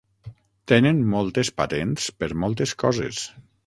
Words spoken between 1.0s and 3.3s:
moltes patents per moltes coses.